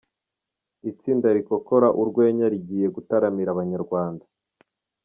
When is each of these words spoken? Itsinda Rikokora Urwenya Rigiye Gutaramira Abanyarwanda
Itsinda 0.91 1.27
Rikokora 1.35 1.87
Urwenya 2.01 2.45
Rigiye 2.53 2.87
Gutaramira 2.95 3.49
Abanyarwanda 3.55 4.25